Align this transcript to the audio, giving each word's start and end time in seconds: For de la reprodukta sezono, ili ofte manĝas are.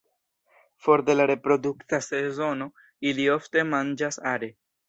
For 0.85 1.03
de 1.09 1.15
la 1.19 1.27
reprodukta 1.33 2.01
sezono, 2.07 2.71
ili 3.11 3.31
ofte 3.37 3.67
manĝas 3.77 4.23
are. 4.37 4.55